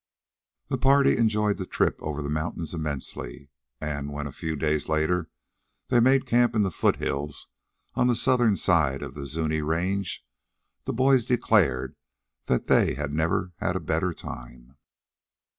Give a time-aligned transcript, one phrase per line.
[0.69, 5.29] The party enjoyed the trip over the mountains immensely; and, when, a few days later,
[5.89, 7.49] they made camp in the foothills
[7.93, 10.25] on the southern side of the Zuni range,
[10.85, 11.95] the boys declared
[12.45, 14.75] that they had never had a better time.